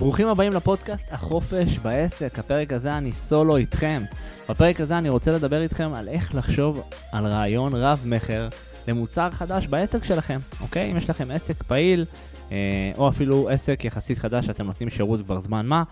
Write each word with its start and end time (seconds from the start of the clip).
ברוכים 0.00 0.28
הבאים 0.28 0.52
לפודקאסט 0.52 1.12
החופש 1.12 1.78
בעסק. 1.78 2.38
הפרק 2.38 2.72
הזה 2.72 2.98
אני 2.98 3.12
סולו 3.12 3.56
איתכם. 3.56 4.02
בפרק 4.48 4.80
הזה 4.80 4.98
אני 4.98 5.08
רוצה 5.08 5.30
לדבר 5.30 5.62
איתכם 5.62 5.94
על 5.94 6.08
איך 6.08 6.34
לחשוב 6.34 6.82
על 7.12 7.26
רעיון 7.26 7.74
רב-מכר 7.74 8.48
למוצר 8.88 9.30
חדש 9.30 9.66
בעסק 9.66 10.04
שלכם, 10.04 10.38
אוקיי? 10.60 10.92
אם 10.92 10.96
יש 10.96 11.10
לכם 11.10 11.30
עסק 11.30 11.62
פעיל, 11.62 12.04
אה, 12.52 12.90
או 12.98 13.08
אפילו 13.08 13.48
עסק 13.48 13.84
יחסית 13.84 14.18
חדש 14.18 14.46
שאתם 14.46 14.66
נותנים 14.66 14.90
שירות 14.90 15.20
כבר 15.24 15.40
זמן 15.40 15.66
מה, 15.66 15.82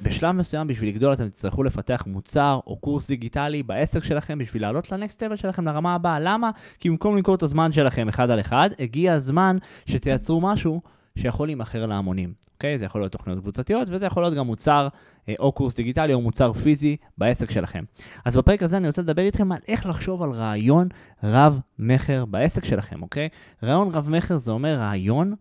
בשלב 0.00 0.32
מסוים 0.32 0.66
בשביל 0.66 0.88
לגדול 0.88 1.12
אתם 1.12 1.28
תצטרכו 1.28 1.62
לפתח 1.62 2.04
מוצר 2.06 2.60
או 2.66 2.76
קורס 2.76 3.08
דיגיטלי 3.08 3.62
בעסק 3.62 4.04
שלכם 4.04 4.38
בשביל 4.38 4.62
לעלות 4.62 4.92
לנקסט 4.92 5.22
level 5.22 5.36
שלכם 5.36 5.64
לרמה 5.64 5.94
הבאה. 5.94 6.20
למה? 6.20 6.50
כי 6.80 6.90
במקום 6.90 7.16
למכור 7.16 7.34
את 7.34 7.42
הזמן 7.42 7.72
שלכם 7.72 8.08
אחד 8.08 8.30
על 8.30 8.40
אחד, 8.40 8.70
הגיע 8.78 9.12
הזמן 9.12 9.56
שתייצרו 9.86 10.40
משהו 10.40 10.80
שיכול 11.16 11.48
להימכר 11.48 11.86
להמונים. 11.86 12.32
אוקיי? 12.54 12.78
זה 12.78 12.84
יכול 12.84 13.00
להיות 13.00 13.12
תוכניות 13.12 13.38
קבוצתיות, 13.40 13.88
וזה 13.90 14.06
יכול 14.06 14.22
להיות 14.22 14.34
גם 14.34 14.46
מוצר 14.46 14.88
אה, 15.28 15.34
או 15.38 15.52
קורס 15.52 15.76
דיגיטלי 15.76 16.14
או 16.14 16.20
מוצר 16.20 16.52
פיזי 16.52 16.96
בעסק 17.18 17.50
שלכם. 17.50 17.84
אז 18.24 18.36
בפרק 18.36 18.62
הזה 18.62 18.76
אני 18.76 18.86
רוצה 18.86 19.02
לדבר 19.02 19.22
איתכם 19.22 19.52
על 19.52 19.58
איך 19.68 19.86
לחשוב 19.86 20.22
על 20.22 20.30
רעיון 20.30 20.88
רב-מכר 21.24 22.24
בעסק 22.24 22.64
שלכם, 22.64 23.02
אוקיי? 23.02 23.28
רעיון 23.62 23.94
רב-מכר 23.94 24.38
זה 24.38 24.50
אומר 24.50 24.74
רעיון 24.74 25.34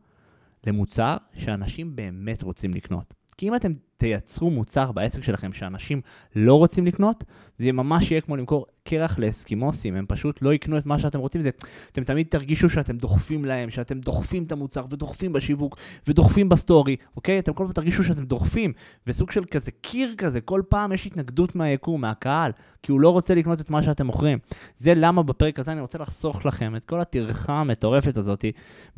למוצר 0.68 1.18
שאנשים 1.34 1.96
באמת 1.96 2.44
רוצים 2.44 2.74
לקנות. 2.74 3.14
כי 3.38 3.50
אם 3.50 3.56
אתם 3.56 3.72
תייצרו 3.98 4.50
מוצר 4.50 4.92
בעסק 4.92 5.24
שלכם 5.24 5.54
שאנשים 5.54 6.02
לא 6.36 6.56
רוצים 6.56 6.86
לקנות, 6.86 7.24
זה 7.58 7.72
ממש 7.72 8.12
יהיה 8.12 8.22
כמו 8.22 8.36
למכור 8.36 8.66
קרח 8.88 9.20
לאסקימוסים, 9.20 9.96
הם 9.96 10.06
פשוט 10.08 10.42
לא 10.42 10.54
יקנו 10.54 10.78
את 10.78 10.86
מה 10.86 11.00
שאתם 11.00 11.20
רוצים. 11.20 11.42
זה, 11.42 11.50
אתם 11.92 12.04
תמיד 12.04 12.28
תרגישו 12.30 12.70
שאתם 12.70 12.98
דוחפים 12.98 13.46
להם, 13.46 13.70
שאתם 13.70 14.00
דוחפים 14.00 14.44
את 14.44 14.52
המוצר 14.52 14.86
ודוחפים 14.90 15.34
בשיווק 15.34 15.78
ודוחפים 16.08 16.50
בסטורי, 16.50 16.96
אוקיי? 17.16 17.40
אתם 17.40 17.54
כל 17.54 17.64
פעם 17.64 17.74
תרגישו 17.74 18.04
שאתם 18.04 18.26
דוחפים, 18.26 18.74
וסוג 19.08 19.32
של 19.32 19.46
כזה 19.46 19.72
קיר 19.72 20.14
כזה, 20.18 20.42
כל 20.42 20.62
פעם 20.70 20.92
יש 20.92 21.06
התנגדות 21.06 21.56
מהיקום, 21.56 22.02
מהקהל, 22.02 22.52
כי 22.84 22.92
הוא 22.92 23.00
לא 23.00 23.10
רוצה 23.10 23.36
לקנות 23.36 23.62
את 23.62 23.70
מה 23.70 23.84
שאתם 23.84 24.06
מוכרים. 24.06 24.38
זה 24.78 24.94
למה 24.96 25.24
בפרק 25.24 25.60
הזה 25.60 25.72
אני 25.72 25.82
רוצה 25.82 25.98
לחסוך 25.98 26.46
לכם 26.46 26.76
את 26.76 26.86
כל 26.86 27.02
הטרחה 27.02 27.54
המטורפת 27.54 28.18
הזאת 28.18 28.46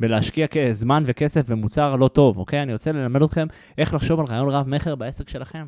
בלהשקיע 0.00 0.46
זמן 0.72 1.02
וכסף 1.06 1.50
במוצר 1.50 1.96
לא 1.96 2.08
טוב, 2.08 2.38
אוקיי? 2.38 2.62
אני 2.62 2.72
רוצה 2.72 2.92
ללמד 2.92 3.22
אתכם 3.22 3.46
איך 3.78 3.94
לחשוב 3.94 4.20
על 4.20 4.26
רעיון 4.26 4.48
רב-מכר 4.48 4.94
בעסק 4.94 5.28
שלכם. 5.28 5.66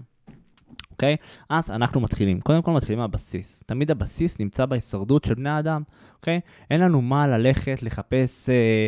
אוקיי? 1.01 1.17
אז 1.49 1.71
אנחנו 1.71 2.01
מתחילים. 2.01 2.41
קודם 2.41 2.63
כל 2.63 2.73
מתחילים 2.73 2.99
מהבסיס. 2.99 3.65
תמיד 3.67 3.91
הבסיס 3.91 4.41
נמצא 4.41 4.67
בהישרדות 4.67 5.25
של 5.25 5.35
בני 5.35 5.51
האדם, 5.51 5.83
אוקיי? 6.17 6.41
אין 6.71 6.81
לנו 6.81 7.03
מה 7.03 7.27
ללכת 7.27 7.83
לחפש 7.83 8.49
אה, 8.49 8.87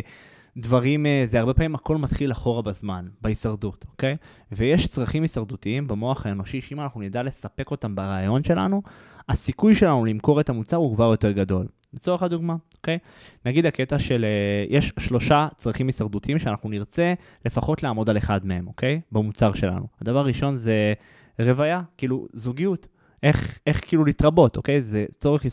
דברים, 0.57 1.05
אה, 1.05 1.23
זה 1.27 1.39
הרבה 1.39 1.53
פעמים 1.53 1.75
הכל 1.75 1.97
מתחיל 1.97 2.31
אחורה 2.31 2.61
בזמן, 2.61 3.05
בהישרדות, 3.21 3.85
אוקיי? 3.91 4.15
ויש 4.51 4.87
צרכים 4.87 5.23
הישרדותיים 5.23 5.87
במוח 5.87 6.25
האנושי, 6.25 6.61
שאם 6.61 6.79
אנחנו 6.79 7.01
נדע 7.01 7.23
לספק 7.23 7.71
אותם 7.71 7.95
ברעיון 7.95 8.43
שלנו, 8.43 8.81
הסיכוי 9.29 9.75
שלנו 9.75 10.05
למכור 10.05 10.41
את 10.41 10.49
המוצר 10.49 10.77
הוא 10.77 10.95
כבר 10.95 11.11
יותר 11.11 11.31
גדול. 11.31 11.67
לצורך 11.93 12.23
הדוגמה, 12.23 12.55
אוקיי? 12.77 12.97
נגיד 13.45 13.65
הקטע 13.65 13.99
של, 13.99 14.25
אה, 14.25 14.65
יש 14.69 14.93
שלושה 14.99 15.47
צרכים 15.55 15.87
הישרדותיים 15.87 16.39
שאנחנו 16.39 16.69
נרצה 16.69 17.13
לפחות 17.45 17.83
לעמוד 17.83 18.09
על 18.09 18.17
אחד 18.17 18.45
מהם, 18.45 18.67
אוקיי? 18.67 19.01
במוצר 19.11 19.53
שלנו. 19.53 19.87
הדבר 20.01 20.19
הראשון 20.19 20.55
זה 20.55 20.93
רוויה, 21.39 21.81
כאילו 21.97 22.27
זוגיות. 22.33 22.87
איך, 23.23 23.59
איך 23.67 23.81
כאילו 23.87 24.05
להתרבות, 24.05 24.57
אוקיי? 24.57 24.81
זה 24.81 25.05
צורך 25.19 25.43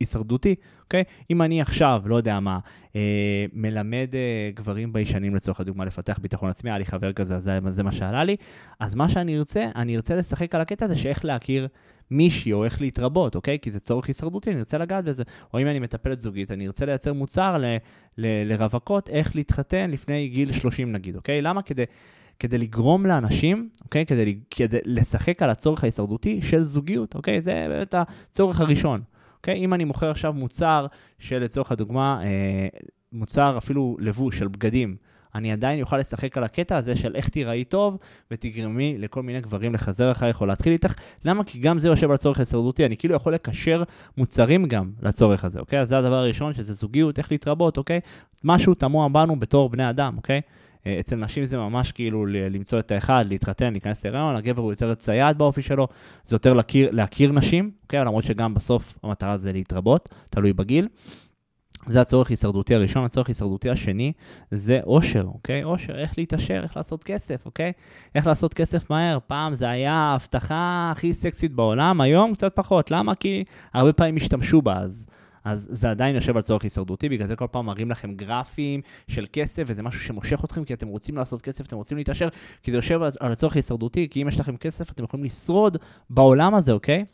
הישרדותי, 0.00 0.54
אוקיי? 0.84 1.04
אם 1.30 1.42
אני 1.42 1.60
עכשיו, 1.60 2.02
לא 2.06 2.16
יודע 2.16 2.40
מה, 2.40 2.58
אה, 2.96 3.46
מלמד 3.52 4.08
אה, 4.14 4.50
גברים 4.54 4.92
ביישנים 4.92 5.34
לצורך 5.34 5.60
הדוגמה 5.60 5.84
לפתח 5.84 6.18
ביטחון 6.18 6.50
עצמי, 6.50 6.70
היה 6.70 6.78
לי 6.78 6.84
חבר 6.84 7.12
כזה, 7.12 7.38
זה, 7.38 7.58
זה 7.70 7.82
מה 7.82 7.92
שעלה 7.92 8.24
לי, 8.24 8.36
אז 8.80 8.94
מה 8.94 9.08
שאני 9.08 9.38
ארצה, 9.38 9.64
אני 9.76 9.96
ארצה 9.96 10.16
לשחק 10.16 10.54
על 10.54 10.60
הקטע 10.60 10.84
הזה 10.84 10.96
שאיך 10.96 11.24
להכיר 11.24 11.68
מישהי 12.10 12.52
או 12.52 12.64
איך 12.64 12.80
להתרבות, 12.80 13.34
אוקיי? 13.34 13.58
כי 13.62 13.70
זה 13.70 13.80
צורך 13.80 14.06
הישרדותי, 14.06 14.50
אני 14.50 14.58
ארצה 14.58 14.78
לגעת 14.78 15.04
בזה. 15.04 15.22
או 15.54 15.60
אם 15.60 15.66
אני 15.66 15.78
מטפלת 15.78 16.20
זוגית, 16.20 16.50
אני 16.50 16.66
ארצה 16.66 16.86
לייצר 16.86 17.12
מוצר 17.12 17.58
ל, 17.58 17.64
ל, 18.18 18.52
לרווקות, 18.52 19.08
איך 19.08 19.36
להתחתן 19.36 19.90
לפני 19.90 20.28
גיל 20.28 20.52
30 20.52 20.92
נגיד, 20.92 21.16
אוקיי? 21.16 21.42
למה? 21.42 21.62
כדי... 21.62 21.84
כדי 22.40 22.58
לגרום 22.58 23.06
לאנשים, 23.06 23.68
אוקיי? 23.84 24.06
כדי, 24.06 24.38
כדי 24.50 24.78
לשחק 24.84 25.42
על 25.42 25.50
הצורך 25.50 25.84
ההישרדותי 25.84 26.42
של 26.42 26.62
זוגיות, 26.62 27.14
אוקיי? 27.14 27.42
זה 27.42 27.66
באמת 27.68 27.94
הצורך 27.94 28.60
הראשון. 28.60 29.00
אוקיי? 29.36 29.54
אם 29.54 29.74
אני 29.74 29.84
מוכר 29.84 30.10
עכשיו 30.10 30.32
מוצר 30.32 30.86
של, 31.18 31.38
לצורך 31.38 31.72
הדוגמה, 31.72 32.22
אה, 32.24 32.68
מוצר 33.12 33.58
אפילו 33.58 33.96
לבוש 34.00 34.38
של 34.38 34.48
בגדים, 34.48 34.96
אני 35.34 35.52
עדיין 35.52 35.82
אוכל 35.82 35.98
לשחק 35.98 36.36
על 36.36 36.44
הקטע 36.44 36.76
הזה 36.76 36.96
של 36.96 37.16
איך 37.16 37.28
תיראי 37.28 37.64
טוב 37.64 37.98
ותגרמי 38.30 38.98
לכל 38.98 39.22
מיני 39.22 39.40
גברים 39.40 39.74
לחזר 39.74 40.12
אחריך 40.12 40.40
או 40.40 40.46
להתחיל 40.46 40.72
איתך. 40.72 40.94
למה? 41.24 41.44
כי 41.44 41.58
גם 41.58 41.78
זה 41.78 41.88
יושב 41.88 42.08
על 42.08 42.14
הצורך 42.14 42.38
ההישרדותי, 42.38 42.86
אני 42.86 42.96
כאילו 42.96 43.14
יכול 43.14 43.34
לקשר 43.34 43.82
מוצרים 44.16 44.66
גם 44.66 44.90
לצורך 45.02 45.44
הזה, 45.44 45.60
אוקיי? 45.60 45.80
אז 45.80 45.88
זה 45.88 45.98
הדבר 45.98 46.14
הראשון, 46.14 46.54
שזה 46.54 46.74
זוגיות, 46.74 47.18
איך 47.18 47.32
להתרבות, 47.32 47.78
אוקיי? 47.78 48.00
משהו 48.44 48.74
תמוה 48.74 49.08
בנו 49.08 49.38
בתור 49.38 49.70
בני 49.70 49.90
אדם, 49.90 50.16
אוקיי? 50.16 50.40
אה, 50.86 51.00
אצל 51.00 51.16
נשים 51.16 51.44
זה 51.44 51.58
ממש 51.58 51.92
כאילו 51.92 52.26
למצוא 52.26 52.78
את 52.78 52.92
האחד, 52.92 53.24
להתחתן, 53.28 53.72
להיכנס 53.72 54.04
להיריון, 54.04 54.36
הגבר 54.36 54.62
הוא 54.62 54.72
יותר 54.72 54.94
צייד 54.94 55.38
באופי 55.38 55.62
שלו, 55.62 55.88
זה 56.24 56.34
יותר 56.34 56.52
להכיר, 56.52 56.90
להכיר 56.90 57.32
נשים, 57.32 57.70
אוקיי? 57.82 58.00
למרות 58.00 58.24
שגם 58.24 58.54
בסוף 58.54 58.98
המטרה 59.02 59.36
זה 59.36 59.52
להתרבות, 59.52 60.08
תלוי 60.30 60.52
בגיל. 60.52 60.88
זה 61.86 62.00
הצורך 62.00 62.28
הישרדותי 62.28 62.74
הראשון. 62.74 63.04
הצורך 63.04 63.28
הישרדותי 63.28 63.70
השני 63.70 64.12
זה 64.50 64.80
אושר, 64.82 65.24
אוקיי? 65.34 65.64
אושר, 65.64 65.98
איך 65.98 66.18
להתעשר, 66.18 66.62
איך 66.62 66.76
לעשות 66.76 67.04
כסף, 67.04 67.46
אוקיי? 67.46 67.72
איך 68.14 68.26
לעשות 68.26 68.54
כסף 68.54 68.90
מהר. 68.90 69.18
פעם 69.26 69.54
זה 69.54 69.68
היה 69.68 69.92
ההבטחה 69.92 70.88
הכי 70.92 71.12
סקסית 71.12 71.52
בעולם, 71.52 72.00
היום 72.00 72.34
קצת 72.34 72.52
פחות. 72.56 72.90
למה? 72.90 73.14
כי 73.14 73.44
הרבה 73.74 73.92
פעמים 73.92 74.16
השתמשו 74.16 74.62
בה, 74.62 74.78
אז 74.78 75.06
אז 75.44 75.68
זה 75.70 75.90
עדיין 75.90 76.14
יושב 76.14 76.36
על 76.36 76.42
צורך 76.42 76.62
הישרדותי, 76.62 77.08
בגלל 77.08 77.26
זה 77.26 77.36
כל 77.36 77.46
פעם 77.50 77.66
מראים 77.66 77.90
לכם 77.90 78.14
גרפים 78.14 78.80
של 79.08 79.26
כסף, 79.32 79.62
וזה 79.66 79.82
משהו 79.82 80.00
שמושך 80.00 80.44
אתכם, 80.44 80.64
כי 80.64 80.74
אתם 80.74 80.88
רוצים 80.88 81.16
לעשות 81.16 81.42
כסף, 81.42 81.66
אתם 81.66 81.76
רוצים 81.76 81.98
להתעשר, 81.98 82.28
כי 82.62 82.70
זה 82.70 82.76
יושב 82.76 83.00
על 83.20 83.32
הצורך 83.32 83.56
הישרדותי, 83.56 84.08
כי 84.10 84.22
אם 84.22 84.28
יש 84.28 84.40
לכם 84.40 84.56
כסף, 84.56 84.90
אתם 84.90 85.04
יכולים 85.04 85.24
לשרוד 85.24 85.76
בעולם 86.10 86.54
הזה, 86.54 86.72
אוקיי? 86.72 87.04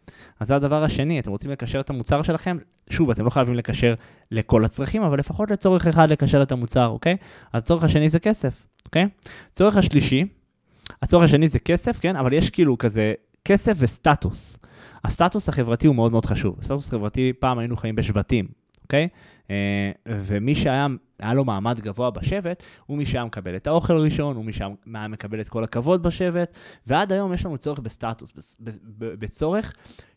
אז 0.40 0.48
זה 0.48 0.56
הדבר 0.56 0.84
השני, 0.84 1.20
אתם 1.20 1.30
רוצים 1.30 1.50
לקשר 1.50 1.80
את 1.80 1.90
המוצר 1.90 2.22
שלכם, 2.22 2.56
שוב, 2.90 3.10
אתם 3.10 3.24
לא 3.24 3.30
חייבים 3.30 3.54
לקשר 3.54 3.94
לכל 4.30 4.64
הצרכים, 4.64 5.02
אבל 5.02 5.18
לפחות 5.18 5.50
לצורך 5.50 5.86
אחד 5.86 6.10
לקשר 6.10 6.42
את 6.42 6.52
המוצר, 6.52 6.86
אוקיי? 6.86 7.16
הצורך 7.52 7.84
השני 7.84 8.08
זה 8.08 8.18
כסף, 8.18 8.66
אוקיי? 8.86 9.06
הצורך 9.52 9.76
השלישי, 9.76 10.24
הצורך 11.02 11.22
השני 11.22 11.48
זה 11.48 11.58
כסף, 11.58 12.00
כן? 12.00 12.16
אבל 12.16 12.32
יש 12.32 12.50
כאילו 12.50 12.78
כזה 12.78 13.12
כסף 13.46 13.76
וסטטוס. 13.78 14.58
הסטטוס 15.04 15.48
החברתי 15.48 15.86
הוא 15.86 15.96
מאוד 15.96 16.12
מאוד 16.12 16.26
חשוב. 16.26 16.56
סטטוס 16.62 16.90
חברתי, 16.90 17.32
פעם 17.38 17.58
היינו 17.58 17.76
חיים 17.76 17.94
בשבטים, 17.94 18.46
אוקיי? 18.86 19.08
אה, 19.50 19.90
ומי 20.06 20.54
שהיה 20.54 20.86
היה 21.18 21.34
לו 21.34 21.44
מעמד 21.44 21.80
גבוה 21.80 22.10
בשבט, 22.10 22.62
הוא 22.86 22.98
מי 22.98 23.06
שהיה 23.06 23.24
מקבל 23.24 23.56
את 23.56 23.66
האוכל 23.66 23.96
ראשון, 23.96 24.36
הוא 24.36 24.44
מי 24.44 24.52
שהיה 24.52 24.68
מקבל 25.08 25.40
את 25.40 25.48
כל 25.48 25.64
הכבוד 25.64 26.02
בשבט, 26.02 26.56
ועד 26.86 27.12
היום 27.12 27.32
יש 27.32 27.46
לנו 27.46 27.58
צורך 27.58 27.78
בסטטוס, 27.78 28.56
בצורך 28.98 29.72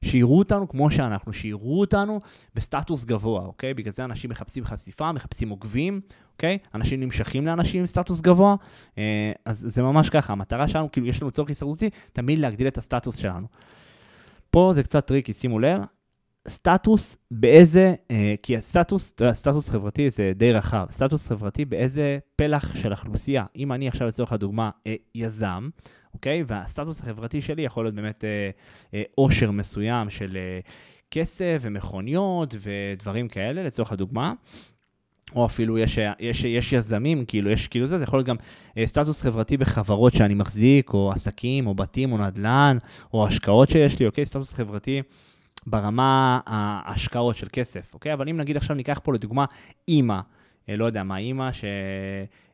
שיראו 0.05 0.39
אותנו 0.39 0.67
כמו 0.67 0.91
שאנחנו, 0.91 1.33
שיראו 1.33 1.79
אותנו 1.79 2.19
בסטטוס 2.55 3.05
גבוה, 3.05 3.41
אוקיי? 3.41 3.73
בגלל 3.73 3.93
זה 3.93 4.03
אנשים 4.03 4.29
מחפשים 4.29 4.63
חשיפה, 4.63 5.11
מחפשים 5.11 5.49
עוקבים, 5.49 6.01
אוקיי? 6.33 6.57
אנשים 6.75 6.99
נמשכים 6.99 7.45
לאנשים 7.45 7.79
עם 7.79 7.87
סטטוס 7.87 8.21
גבוה, 8.21 8.55
אה, 8.97 9.31
אז 9.45 9.65
זה 9.69 9.83
ממש 9.83 10.09
ככה, 10.09 10.33
המטרה 10.33 10.67
שלנו, 10.67 10.91
כאילו 10.91 11.07
יש 11.07 11.21
לנו 11.21 11.31
צורך 11.31 11.49
הישרדותי, 11.49 11.89
תמיד 12.13 12.39
להגדיל 12.39 12.67
את 12.67 12.77
הסטטוס 12.77 13.15
שלנו. 13.15 13.47
פה 14.51 14.71
זה 14.75 14.83
קצת 14.83 15.07
tricky, 15.07 15.33
שימו 15.33 15.59
לב, 15.59 15.81
סטטוס 16.47 17.17
באיזה, 17.31 17.93
אה, 18.11 18.33
כי 18.43 18.57
הסטטוס, 18.57 19.11
אתה 19.11 19.23
יודע, 19.23 19.33
סטטוס 19.33 19.69
חברתי 19.69 20.09
זה 20.09 20.31
די 20.35 20.51
רחב, 20.51 20.85
סטטוס 20.91 21.27
חברתי 21.27 21.65
באיזה 21.65 22.19
פלח 22.35 22.75
של 22.75 22.91
אוכלוסייה. 22.91 23.45
אם 23.55 23.71
אני 23.71 23.87
עכשיו 23.87 24.07
לצורך 24.07 24.33
הדוגמה 24.33 24.69
אה, 24.87 24.95
יזם, 25.15 25.69
אוקיי? 26.13 26.43
והסטטוס 26.47 27.01
החברתי 27.01 27.41
שלי 27.41 27.61
יכול 27.61 27.85
להיות 27.85 27.95
באמת 27.95 28.23
אה, 28.93 29.01
עושר 29.15 29.51
מסוים 29.51 30.09
של 30.09 30.37
כסף 31.11 31.57
ומכוניות 31.61 32.55
ודברים 32.59 33.27
כאלה, 33.27 33.63
לצורך 33.63 33.91
הדוגמה. 33.91 34.33
או 35.35 35.45
אפילו 35.45 35.77
יש, 35.77 35.99
יש, 36.19 36.45
יש 36.45 36.73
יזמים, 36.73 37.25
כאילו, 37.25 37.51
יש 37.51 37.67
כאילו 37.67 37.87
זה, 37.87 37.97
זה 37.97 38.03
יכול 38.03 38.19
להיות 38.19 38.27
גם 38.27 38.35
סטטוס 38.85 39.21
חברתי 39.21 39.57
בחברות 39.57 40.13
שאני 40.13 40.33
מחזיק, 40.33 40.93
או 40.93 41.11
עסקים, 41.11 41.67
או 41.67 41.75
בתים, 41.75 42.11
או 42.11 42.17
נדל"ן, 42.17 42.77
או 43.13 43.27
השקעות 43.27 43.69
שיש 43.69 43.99
לי, 43.99 44.05
אוקיי? 44.05 44.25
סטטוס 44.25 44.53
חברתי 44.53 45.01
ברמה 45.67 46.39
ההשקעות 46.45 47.35
של 47.35 47.47
כסף, 47.51 47.93
אוקיי? 47.93 48.13
אבל 48.13 48.29
אם 48.29 48.37
נגיד 48.37 48.57
עכשיו 48.57 48.75
ניקח 48.75 48.99
פה 49.03 49.13
לדוגמה 49.13 49.45
אימא, 49.87 50.19
אה, 50.69 50.75
לא 50.75 50.85
יודע 50.85 51.03
מה, 51.03 51.17
אימא 51.17 51.51
ש... 51.51 51.63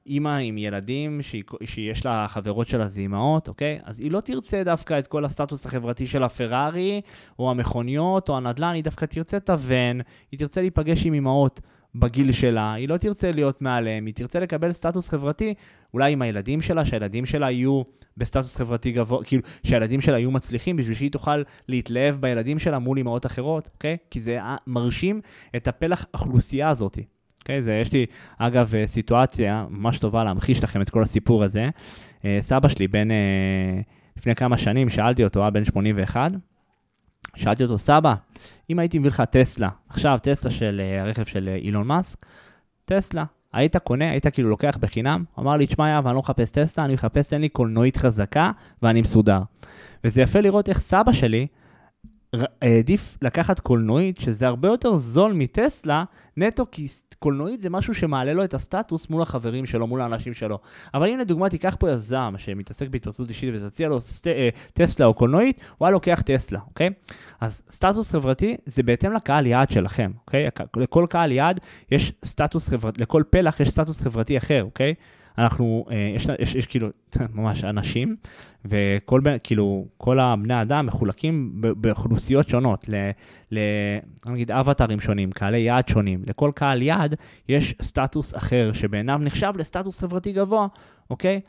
אימא 0.07 0.37
עם 0.37 0.57
ילדים 0.57 1.21
שהיא, 1.21 1.43
שיש 1.63 2.05
לה 2.05 2.27
חברות 2.27 2.67
שלה 2.67 2.87
זה 2.87 3.01
אימהות, 3.01 3.47
אוקיי? 3.47 3.79
אז 3.83 3.99
היא 3.99 4.11
לא 4.11 4.21
תרצה 4.21 4.63
דווקא 4.63 4.99
את 4.99 5.07
כל 5.07 5.25
הסטטוס 5.25 5.65
החברתי 5.65 6.07
של 6.07 6.23
הפרארי, 6.23 7.01
או 7.39 7.51
המכוניות, 7.51 8.29
או 8.29 8.37
הנדל"ן, 8.37 8.73
היא 8.73 8.83
דווקא 8.83 9.05
תרצה 9.05 9.37
את 9.37 9.49
הוון, 9.49 10.01
היא 10.31 10.39
תרצה 10.39 10.61
להיפגש 10.61 11.05
עם 11.05 11.13
אימהות 11.13 11.61
בגיל 11.95 12.31
שלה, 12.31 12.73
היא 12.73 12.89
לא 12.89 12.97
תרצה 12.97 13.31
להיות 13.31 13.61
מעליהם, 13.61 14.05
היא 14.05 14.13
תרצה 14.13 14.39
לקבל 14.39 14.73
סטטוס 14.73 15.09
חברתי, 15.09 15.53
אולי 15.93 16.13
עם 16.13 16.21
הילדים 16.21 16.61
שלה, 16.61 16.85
שהילדים 16.85 17.25
שלה 17.25 17.51
יהיו 17.51 17.81
בסטטוס 18.17 18.57
חברתי 18.57 18.91
גבוה, 18.91 19.23
כאילו, 19.23 19.43
שהילדים 19.63 20.01
שלה 20.01 20.19
יהיו 20.19 20.31
מצליחים, 20.31 20.77
בשביל 20.77 20.95
שהיא 20.95 21.11
תוכל 21.11 21.43
להתלהב 21.69 22.15
בילדים 22.15 22.59
שלה 22.59 22.79
מול 22.79 22.97
אימהות 22.97 23.25
אחרות, 23.25 23.69
אוקיי? 23.73 23.97
כי 24.11 24.19
זה 24.19 24.39
מרשים 24.67 25.21
את 25.55 25.67
הפלח 25.67 26.05
אוכלוסייה 26.13 26.69
הזאת. 26.69 26.97
אוקיי? 27.39 27.61
זה, 27.61 27.73
יש 27.73 27.93
לי, 27.93 28.05
אגב, 28.37 28.75
אה, 28.75 28.87
סיטואציה 28.87 29.65
ממש 29.69 29.97
טובה 29.97 30.23
להמחיש 30.23 30.63
לכם 30.63 30.81
את 30.81 30.89
כל 30.89 31.03
הסיפור 31.03 31.43
הזה. 31.43 31.69
אה, 32.25 32.37
סבא 32.39 32.67
שלי, 32.67 32.87
בן, 32.87 33.11
אה, 33.11 33.81
לפני 34.17 34.35
כמה 34.35 34.57
שנים, 34.57 34.89
שאלתי 34.89 35.23
אותו, 35.23 35.41
היה 35.41 35.49
בן 35.49 35.65
81, 35.65 36.31
שאלתי 37.35 37.63
אותו, 37.63 37.77
סבא, 37.77 38.15
אם 38.69 38.79
הייתי 38.79 38.99
מביא 38.99 39.09
לך 39.09 39.21
טסלה, 39.21 39.69
עכשיו 39.89 40.19
טסלה 40.21 40.51
של 40.51 40.81
הרכב 40.99 41.25
של 41.25 41.49
אילון 41.61 41.87
מאסק, 41.87 42.25
טסלה, 42.85 43.23
היית 43.53 43.77
קונה, 43.77 44.11
היית 44.11 44.27
כאילו 44.27 44.49
לוקח 44.49 44.77
בחינם? 44.79 45.23
אמר 45.39 45.57
לי, 45.57 45.67
תשמע, 45.67 45.89
יאב, 45.89 46.07
אני 46.07 46.15
לא 46.15 46.19
מחפש 46.19 46.51
טסלה, 46.51 46.85
אני 46.85 46.93
מחפש, 46.93 47.33
אין 47.33 47.41
לי 47.41 47.49
קולנועית 47.49 47.97
חזקה 47.97 48.51
ואני 48.81 49.01
מסודר. 49.01 49.39
וזה 50.03 50.21
יפה 50.21 50.39
לראות 50.39 50.69
איך 50.69 50.79
סבא 50.79 51.13
שלי, 51.13 51.47
העדיף 52.61 53.17
לקחת 53.21 53.59
קולנועית, 53.59 54.19
שזה 54.19 54.47
הרבה 54.47 54.67
יותר 54.67 54.95
זול 54.95 55.33
מטסלה, 55.33 56.03
נטו 56.37 56.65
כי 56.71 56.87
קולנועית 57.19 57.59
זה 57.59 57.69
משהו 57.69 57.93
שמעלה 57.93 58.33
לו 58.33 58.43
את 58.43 58.53
הסטטוס 58.53 59.09
מול 59.09 59.21
החברים 59.21 59.65
שלו, 59.65 59.87
מול 59.87 60.01
האנשים 60.01 60.33
שלו. 60.33 60.59
אבל 60.93 61.09
אם 61.09 61.19
לדוגמה 61.19 61.49
תיקח 61.49 61.75
פה 61.79 61.89
יזם 61.89 62.33
שמתעסק 62.37 62.87
בהתפתחות 62.87 63.29
אישית 63.29 63.53
ותציע 63.53 63.87
לו 63.87 64.01
סט, 64.01 64.27
אה, 64.27 64.49
טסלה 64.73 65.05
או 65.05 65.13
קולנועית, 65.13 65.59
הוא 65.77 65.85
היה 65.85 65.91
לוקח 65.91 66.21
טסלה, 66.25 66.59
אוקיי? 66.67 66.89
אז 67.41 67.61
סטטוס 67.71 68.11
חברתי 68.11 68.57
זה 68.65 68.83
בהתאם 68.83 69.13
לקהל 69.13 69.45
יעד 69.45 69.69
שלכם, 69.69 70.11
אוקיי? 70.25 70.47
לכל 70.77 71.05
קהל 71.09 71.31
יעד 71.31 71.59
יש 71.91 72.11
סטטוס 72.25 72.69
חברתי, 72.69 73.01
לכל 73.01 73.23
פלח 73.29 73.59
יש 73.59 73.69
סטטוס 73.69 74.01
חברתי 74.01 74.37
אחר, 74.37 74.63
אוקיי? 74.63 74.93
אנחנו, 75.37 75.85
אה, 75.91 76.11
יש, 76.15 76.27
יש, 76.39 76.55
יש 76.55 76.65
כאילו 76.65 76.87
ממש 77.35 77.63
אנשים, 77.63 78.15
וכל 78.65 79.21
כאילו, 79.43 79.87
כל 79.97 80.19
הבני 80.19 80.61
אדם 80.61 80.85
מחולקים 80.85 81.51
באוכלוסיות 81.55 82.47
שונות, 82.47 82.89
ל, 82.89 82.95
ל, 83.51 83.59
נגיד 84.25 84.51
אבטרים 84.51 84.99
שונים, 84.99 85.31
קהלי 85.31 85.59
יעד 85.59 85.87
שונים. 85.87 86.23
לכל 86.27 86.51
קהל 86.55 86.81
יעד 86.81 87.15
יש 87.49 87.75
סטטוס 87.81 88.35
אחר, 88.35 88.73
שבעיניו 88.73 89.17
נחשב 89.21 89.53
לסטטוס 89.57 89.99
חברתי 89.99 90.33
גבוה, 90.33 90.67
אוקיי? 91.09 91.41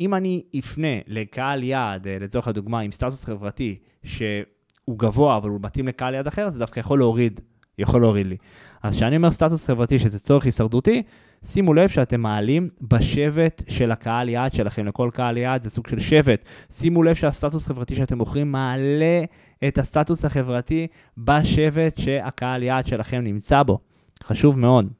אם 0.00 0.14
אני 0.14 0.42
אפנה 0.58 0.98
לקהל 1.06 1.62
יעד, 1.62 2.06
אה, 2.06 2.16
לצורך 2.20 2.48
הדוגמה, 2.48 2.80
עם 2.80 2.92
סטטוס 2.92 3.24
חברתי, 3.24 3.78
שהוא 4.04 4.98
גבוה, 4.98 5.36
אבל 5.36 5.50
הוא 5.50 5.60
מתאים 5.62 5.88
לקהל 5.88 6.14
יעד 6.14 6.26
אחר, 6.26 6.50
זה 6.50 6.58
דווקא 6.58 6.80
יכול 6.80 6.98
להוריד 6.98 7.40
יכול 7.80 8.00
להוריד 8.00 8.26
לי. 8.26 8.36
אז 8.82 8.96
כשאני 8.96 9.16
אומר 9.16 9.30
סטטוס 9.30 9.66
חברתי 9.66 9.98
שזה 9.98 10.18
צורך 10.18 10.44
הישרדותי, 10.44 11.02
שימו 11.44 11.74
לב 11.74 11.88
שאתם 11.88 12.20
מעלים 12.20 12.68
בשבט 12.80 13.62
של 13.68 13.92
הקהל 13.92 14.28
יעד 14.28 14.52
שלכם, 14.52 14.86
לכל 14.86 15.10
קהל 15.12 15.36
יעד 15.36 15.62
זה 15.62 15.70
סוג 15.70 15.86
של 15.88 15.98
שבט. 15.98 16.44
שימו 16.72 17.02
לב 17.02 17.14
שהסטטוס 17.14 17.64
החברתי 17.64 17.96
שאתם 17.96 18.18
מוכרים 18.18 18.52
מעלה 18.52 19.24
את 19.68 19.78
הסטטוס 19.78 20.24
החברתי 20.24 20.86
בשבט 21.18 21.98
שהקהל 21.98 22.62
יעד 22.62 22.86
שלכם 22.86 23.20
נמצא 23.20 23.62
בו. 23.62 23.78
חשוב 24.24 24.58
מאוד. 24.58 24.92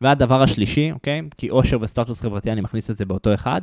והדבר 0.00 0.42
השלישי, 0.42 0.92
אוקיי? 0.92 1.22
כי 1.36 1.48
עושר 1.48 1.78
וסטטוס 1.80 2.20
חברתי, 2.20 2.52
אני 2.52 2.60
מכניס 2.60 2.90
את 2.90 2.96
זה 2.96 3.04
באותו 3.04 3.34
אחד. 3.34 3.60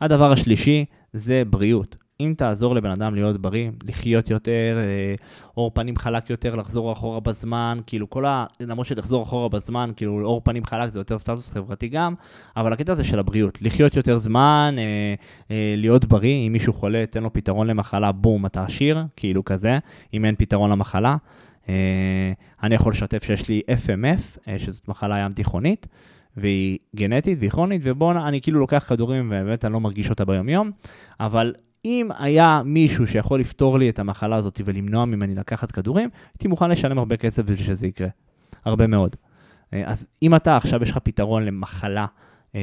הדבר 0.00 0.32
השלישי 0.32 0.84
זה 1.12 1.42
בריאות. 1.50 1.96
אם 2.20 2.34
תעזור 2.36 2.74
לבן 2.74 2.90
אדם 2.90 3.14
להיות 3.14 3.40
בריא, 3.40 3.70
לחיות 3.88 4.30
יותר, 4.30 4.78
אה, 4.78 5.14
אור 5.56 5.70
פנים 5.74 5.96
חלק 5.96 6.30
יותר, 6.30 6.54
לחזור 6.54 6.92
אחורה 6.92 7.20
בזמן, 7.20 7.80
כאילו 7.86 8.10
כל 8.10 8.26
ה... 8.26 8.46
למרות 8.60 8.86
שלחזור 8.86 9.22
אחורה 9.22 9.48
בזמן, 9.48 9.90
כאילו 9.96 10.24
אור 10.24 10.40
פנים 10.44 10.64
חלק 10.64 10.90
זה 10.90 11.00
יותר 11.00 11.18
סטטוס 11.18 11.50
חברתי 11.50 11.88
גם, 11.88 12.14
אבל 12.56 12.72
הקטע 12.72 12.92
הזה 12.92 13.04
של 13.04 13.18
הבריאות, 13.18 13.62
לחיות 13.62 13.96
יותר 13.96 14.18
זמן, 14.18 14.74
אה, 14.78 15.14
אה, 15.50 15.74
להיות 15.76 16.04
בריא, 16.04 16.46
אם 16.46 16.52
מישהו 16.52 16.72
חולה, 16.72 17.04
תן 17.10 17.22
לו 17.22 17.32
פתרון 17.32 17.66
למחלה, 17.66 18.12
בום, 18.12 18.46
אתה 18.46 18.62
עשיר, 18.62 19.04
כאילו 19.16 19.44
כזה, 19.44 19.78
אם 20.14 20.24
אין 20.24 20.34
פתרון 20.38 20.70
למחלה. 20.70 21.16
אה, 21.68 22.32
אני 22.62 22.74
יכול 22.74 22.92
לשתף 22.92 23.24
שיש 23.24 23.48
לי 23.48 23.62
FMF, 23.68 24.38
אה, 24.48 24.58
שזאת 24.58 24.88
מחלה 24.88 25.18
ים 25.18 25.32
תיכונית. 25.32 25.86
והיא 26.36 26.78
גנטית 26.96 27.38
והיא 27.38 27.50
כרונית, 27.50 27.80
ובואו, 27.84 28.28
אני 28.28 28.40
כאילו 28.40 28.60
לוקח 28.60 28.84
כדורים 28.88 29.26
ובאמת 29.26 29.64
אני 29.64 29.72
לא 29.72 29.80
מרגיש 29.80 30.10
אותה 30.10 30.24
ביום-יום, 30.24 30.70
אבל 31.20 31.54
אם 31.84 32.08
היה 32.18 32.62
מישהו 32.64 33.06
שיכול 33.06 33.40
לפתור 33.40 33.78
לי 33.78 33.90
את 33.90 33.98
המחלה 33.98 34.36
הזאת 34.36 34.60
ולמנוע 34.64 35.04
ממני 35.04 35.34
לקחת 35.34 35.70
כדורים, 35.72 36.08
הייתי 36.34 36.48
מוכן 36.48 36.70
לשלם 36.70 36.98
הרבה 36.98 37.16
כסף 37.16 37.42
בשביל 37.42 37.66
שזה 37.66 37.86
יקרה. 37.86 38.08
הרבה 38.64 38.86
מאוד. 38.86 39.16
אה, 39.72 39.82
אז 39.86 40.08
אם 40.22 40.34
אתה 40.34 40.56
עכשיו 40.56 40.82
יש 40.82 40.90
לך 40.90 40.98
פתרון 40.98 41.44
למחלה, 41.44 42.06
אה, 42.54 42.60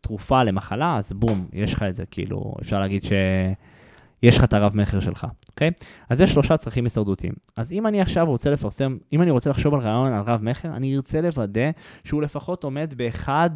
תרופה 0.00 0.42
למחלה, 0.42 0.96
אז 0.96 1.12
בום, 1.12 1.48
יש 1.52 1.74
לך 1.74 1.82
את 1.82 1.94
זה, 1.94 2.06
כאילו, 2.06 2.54
אפשר 2.60 2.80
להגיד 2.80 3.04
שיש 3.04 4.38
לך 4.38 4.44
את 4.44 4.52
הרב-מכר 4.52 5.00
שלך, 5.00 5.26
אוקיי? 5.48 5.70
אז 6.08 6.20
יש 6.20 6.30
שלושה 6.30 6.56
צרכים 6.56 6.84
הישרדותיים. 6.84 7.32
אז 7.56 7.72
אם 7.72 7.86
אני 7.86 8.00
עכשיו 8.00 8.26
רוצה 8.26 8.50
לפרסם, 8.50 8.96
אם 9.12 9.22
אני 9.22 9.30
רוצה 9.30 9.50
לחשוב 9.50 9.74
על 9.74 9.80
רעיון 9.80 10.12
על 10.12 10.22
רב-מכר, 10.26 10.68
אני 10.76 10.96
ארצה 10.96 11.20
לוודא 11.20 11.70
שהוא 12.04 12.22
לפחות 12.22 12.64
עומד 12.64 12.94
באחד... 12.96 13.50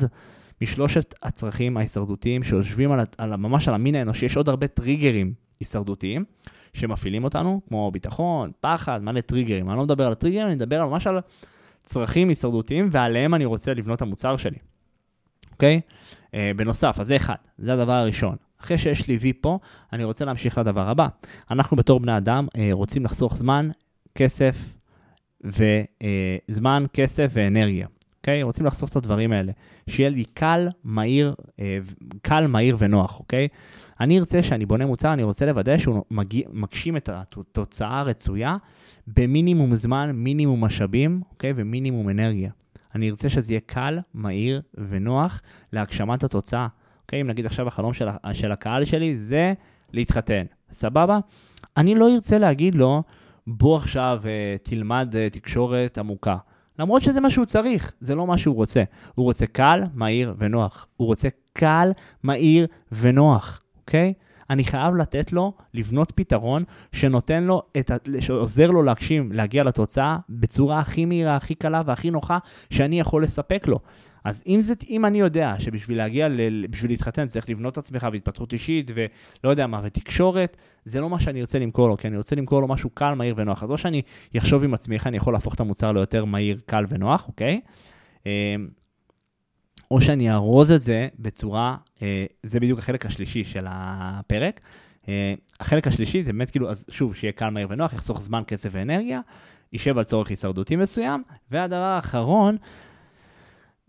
משלושת 0.63 1.15
הצרכים 1.23 1.77
ההישרדותיים 1.77 2.43
שיושבים 2.43 2.93
על, 2.93 3.01
על, 3.19 3.37
ממש 3.37 3.69
על 3.69 3.75
המין 3.75 3.95
האנושי, 3.95 4.27
יש 4.27 4.37
עוד 4.37 4.49
הרבה 4.49 4.67
טריגרים 4.67 5.33
הישרדותיים 5.61 6.25
שמפעילים 6.73 7.25
אותנו, 7.25 7.61
כמו 7.69 7.91
ביטחון, 7.91 8.51
פחד, 8.61 9.03
מלא 9.03 9.21
טריגרים. 9.21 9.71
אני 9.71 9.77
לא 9.79 9.85
מדבר 9.85 10.07
על 10.07 10.13
הטריגרים, 10.13 10.47
אני 10.47 10.55
מדבר 10.55 10.87
ממש 10.87 11.07
על 11.07 11.19
צרכים 11.83 12.29
הישרדותיים, 12.29 12.89
ועליהם 12.93 13.35
אני 13.35 13.45
רוצה 13.45 13.75
לבנות 13.75 14.03
המוצר 14.03 14.37
שלי, 14.37 14.59
אוקיי? 15.53 15.81
Uh, 16.27 16.37
בנוסף, 16.57 16.97
אז 17.01 17.07
זה 17.07 17.17
אחד, 17.17 17.35
זה 17.59 17.73
הדבר 17.73 17.93
הראשון. 17.93 18.37
אחרי 18.61 18.79
שיש 18.79 19.09
לי 19.09 19.17
וי 19.17 19.33
פה, 19.33 19.59
אני 19.93 20.05
רוצה 20.05 20.25
להמשיך 20.25 20.59
לדבר 20.59 20.89
הבא. 20.89 21.09
אנחנו 21.51 21.77
בתור 21.77 22.01
בני 22.01 22.17
אדם 22.17 22.47
uh, 22.47 22.59
רוצים 22.73 23.05
לחסוך 23.05 23.37
זמן, 23.37 23.71
כסף, 24.15 24.75
וזמן, 25.45 26.85
uh, 26.87 26.89
כסף 26.93 27.31
ואנרגיה. 27.33 27.87
אוקיי? 28.25 28.43
רוצים 28.43 28.67
לחשוף 28.67 28.91
את 28.91 28.97
הדברים 28.97 29.33
האלה. 29.33 29.53
שיהיה 29.89 30.11
לי 30.11 30.25
קל, 30.25 30.69
מהיר, 30.85 31.35
אה, 31.61 31.79
קל, 32.23 32.47
מהיר 32.47 32.77
ונוח, 32.79 33.21
אוקיי? 33.21 33.49
אני 34.01 34.19
ארצה 34.19 34.43
שאני 34.43 34.67
בונה 34.67 34.87
מוצר, 34.87 35.13
אני 35.13 35.23
רוצה 35.23 35.47
לוודא 35.47 35.79
שהוא 35.79 36.03
מגיע, 36.11 36.43
מגשים 36.53 36.97
את 36.97 37.09
התוצאה 37.13 38.01
הרצויה 38.01 38.57
במינימום 39.07 39.75
זמן, 39.75 40.11
מינימום 40.15 40.65
משאבים, 40.65 41.21
אוקיי? 41.31 41.53
ומינימום 41.57 42.11
אנרגיה. 42.11 42.51
אני 42.95 43.11
ארצה 43.11 43.29
שזה 43.29 43.53
יהיה 43.53 43.61
קל, 43.67 43.99
מהיר 44.15 44.63
ונוח 44.89 45.43
להגשמת 45.73 46.25
התוצאה. 46.25 46.67
אוקיי? 47.03 47.21
אם 47.21 47.27
נגיד 47.27 47.47
עכשיו 47.47 47.69
החלום 47.69 47.95
של, 47.95 48.09
של 48.33 48.53
הקהל 48.53 48.85
שלי 48.85 49.17
זה 49.17 49.53
להתחתן, 49.93 50.45
סבבה? 50.73 51.19
אני 51.77 51.95
לא 51.95 52.15
ארצה 52.15 52.39
להגיד 52.39 52.75
לו, 52.75 53.03
בוא 53.47 53.77
עכשיו 53.77 54.21
uh, 54.23 54.27
תלמד 54.69 55.15
uh, 55.15 55.35
תקשורת 55.35 55.99
עמוקה. 55.99 56.37
למרות 56.79 57.03
שזה 57.03 57.21
מה 57.21 57.31
שהוא 57.31 57.47
צריך, 57.47 57.93
זה 58.01 58.15
לא 58.15 58.27
מה 58.27 58.39
שהוא 58.39 58.55
רוצה. 58.55 58.83
הוא 59.15 59.25
רוצה 59.25 59.47
קל, 59.47 59.83
מהיר 59.95 60.35
ונוח. 60.39 60.87
הוא 60.97 61.07
רוצה 61.07 61.29
קל, 61.53 61.93
מהיר 62.23 62.67
ונוח, 62.93 63.61
אוקיי? 63.81 64.13
אני 64.51 64.65
חייב 64.65 64.95
לתת 64.95 65.33
לו 65.33 65.53
לבנות 65.75 66.13
פתרון 66.15 66.65
שנותן 66.93 67.45
לו, 67.45 67.63
את 67.79 67.91
ה... 67.91 67.97
שעוזר 68.21 68.71
לו 68.71 68.83
להגשים, 68.83 69.33
להגיע 69.33 69.65
לתוצאה 69.65 70.17
בצורה 70.29 70.79
הכי 70.79 71.05
מהירה, 71.05 71.37
הכי 71.37 71.55
קלה 71.55 71.83
והכי 71.87 72.11
נוחה 72.11 72.39
שאני 72.71 73.01
יכול 73.01 73.23
לספק 73.23 73.69
לו. 73.69 73.79
אז 74.25 74.43
אם, 74.47 74.63
זה, 74.63 74.75
אם 74.89 75.05
אני 75.05 75.21
יודע 75.21 75.55
שבשביל 75.59 75.99
להגיע, 75.99 76.29
ל, 76.29 76.67
בשביל 76.67 76.91
להתחתן 76.91 77.27
צריך 77.27 77.51
לבנות 77.51 77.73
את 77.73 77.79
עצמך 77.79 78.07
והתפתחות 78.13 78.53
אישית 78.53 78.91
ולא 78.95 79.51
יודע 79.51 79.67
מה, 79.67 79.81
ותקשורת, 79.85 80.57
זה 80.85 81.01
לא 81.01 81.11
מה 81.11 81.21
שאני 81.21 81.41
רוצה 81.41 81.59
למכור 81.59 81.89
לו, 81.89 81.97
כי 81.97 82.09
אני 82.09 82.17
רוצה 82.17 82.37
למכור 82.37 82.61
לו 82.61 82.69
משהו 82.69 82.91
קל, 82.91 83.15
מהיר 83.15 83.35
ונוח. 83.37 83.63
אז 83.63 83.71
או 83.71 83.79
שאני 83.79 84.03
אחשוב 84.39 84.65
עם 84.65 84.75
עצמי 84.75 84.95
איך 84.95 85.07
אני 85.07 85.17
יכול 85.17 85.33
להפוך 85.33 85.55
את 85.55 85.61
המוצר 85.61 85.93
ליותר 85.93 86.25
מהיר, 86.25 86.61
קל 86.67 86.85
ונוח, 86.89 87.29
אוקיי? 87.29 87.61
אמ, 88.27 88.31
או 89.91 90.01
שאני 90.01 90.33
ארוז 90.33 90.71
את 90.71 90.81
זה 90.81 91.09
בצורה, 91.19 91.77
אה, 92.03 92.27
זה 92.43 92.61
בדיוק 92.61 92.79
החלק 92.79 93.07
השלישי 93.07 93.45
של 93.45 93.67
הפרק. 93.69 94.61
אה, 95.09 95.35
החלק 95.61 95.87
השלישי 95.87 96.23
זה 96.23 96.33
באמת 96.33 96.51
כאילו, 96.51 96.71
אז 96.71 96.87
שוב, 96.91 97.15
שיהיה 97.15 97.33
קל, 97.33 97.49
מהיר 97.49 97.67
ונוח, 97.71 97.93
יחסוך 97.93 98.23
זמן, 98.23 98.43
כסף 98.47 98.69
ואנרגיה, 98.73 99.21
יישב 99.73 99.99
על 99.99 100.05
צורך 100.05 100.29
הישרדותי 100.29 100.77
מסוים, 100.77 101.23
והדבר 101.51 101.77
האחרון, 101.77 102.57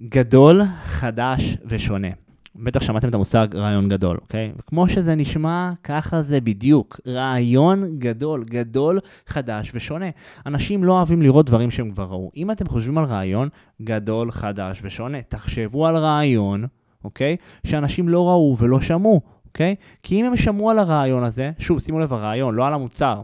גדול, 0.01 0.61
חדש 0.83 1.57
ושונה. 1.65 2.07
בטח 2.55 2.81
שמעתם 2.81 3.09
את 3.09 3.13
המושג 3.13 3.47
רעיון 3.55 3.89
גדול, 3.89 4.17
אוקיי? 4.21 4.51
וכמו 4.57 4.89
שזה 4.89 5.15
נשמע, 5.15 5.71
ככה 5.83 6.21
זה 6.21 6.41
בדיוק. 6.41 6.99
רעיון 7.07 7.99
גדול, 7.99 8.43
גדול, 8.43 8.99
חדש 9.27 9.71
ושונה. 9.73 10.05
אנשים 10.45 10.83
לא 10.83 10.93
אוהבים 10.93 11.21
לראות 11.21 11.45
דברים 11.45 11.71
שהם 11.71 11.91
כבר 11.91 12.03
ראו. 12.03 12.31
אם 12.35 12.51
אתם 12.51 12.67
חושבים 12.67 12.97
על 12.97 13.05
רעיון 13.05 13.49
גדול, 13.81 14.31
חדש 14.31 14.79
ושונה, 14.83 15.21
תחשבו 15.21 15.87
על 15.87 15.97
רעיון, 15.97 16.65
אוקיי? 17.03 17.37
שאנשים 17.65 18.09
לא 18.09 18.27
ראו 18.29 18.55
ולא 18.59 18.81
שמעו, 18.81 19.21
אוקיי? 19.45 19.75
כי 20.03 20.21
אם 20.21 20.25
הם 20.25 20.37
שמעו 20.37 20.69
על 20.69 20.79
הרעיון 20.79 21.23
הזה, 21.23 21.51
שוב, 21.59 21.79
שימו 21.79 21.99
לב, 21.99 22.13
הרעיון, 22.13 22.55
לא 22.55 22.67
על 22.67 22.73
המוצר, 22.73 23.21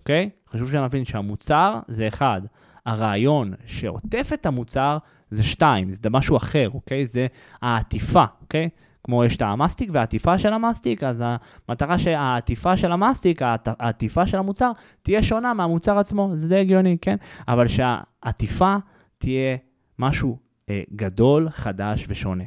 אוקיי? 0.00 0.30
חשוב 0.50 0.70
שנבין 0.70 1.04
שהמוצר 1.04 1.78
זה 1.88 2.08
אחד. 2.08 2.40
הרעיון 2.86 3.52
שעוטף 3.66 4.30
את 4.34 4.46
המוצר 4.46 4.98
זה 5.32 5.42
שתיים, 5.42 5.92
זה 5.92 6.10
משהו 6.10 6.36
אחר, 6.36 6.70
אוקיי? 6.74 7.06
זה 7.06 7.26
העטיפה, 7.62 8.24
אוקיי? 8.40 8.68
כמו 9.04 9.24
יש 9.24 9.36
את 9.36 9.42
המסטיק 9.42 9.90
והעטיפה 9.92 10.38
של 10.38 10.52
המסטיק, 10.52 11.02
אז 11.02 11.22
המטרה 11.68 11.98
שהעטיפה 11.98 12.76
של 12.76 12.92
המסטיק, 12.92 13.42
העטיפה 13.66 14.26
של 14.26 14.38
המוצר, 14.38 14.72
תהיה 15.02 15.22
שונה 15.22 15.54
מהמוצר 15.54 15.98
עצמו, 15.98 16.30
זה 16.34 16.48
די 16.48 16.58
הגיוני, 16.58 16.96
כן? 17.00 17.16
אבל 17.48 17.66
שהעטיפה 17.68 18.76
תהיה 19.18 19.56
משהו 19.98 20.38
אה, 20.70 20.82
גדול, 20.96 21.50
חדש 21.50 22.04
ושונה, 22.08 22.44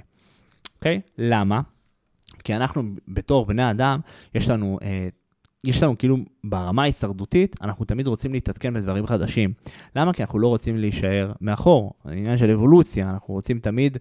אוקיי? 0.75 1.01
למה? 1.17 1.61
כי 2.43 2.55
אנחנו 2.55 2.83
בתור 3.07 3.45
בני 3.45 3.71
אדם, 3.71 3.99
יש 4.35 4.49
לנו 4.49 4.79
אה, 4.81 5.07
יש 5.65 5.84
לנו 5.84 5.98
כאילו 5.98 6.17
ברמה 6.43 6.81
ההישרדותית, 6.81 7.55
אנחנו 7.62 7.86
תמיד 7.86 8.07
רוצים 8.07 8.34
להתעדכן 8.34 8.74
בדברים 8.74 9.07
חדשים. 9.07 9.53
למה? 9.95 10.13
כי 10.13 10.24
אנחנו 10.24 10.39
לא 10.39 10.48
רוצים 10.48 10.77
להישאר 10.77 11.31
מאחור. 11.41 11.93
עניין 12.05 12.38
של 12.38 12.50
אבולוציה, 12.50 13.10
אנחנו 13.10 13.34
רוצים 13.34 13.60
תמיד 13.60 13.98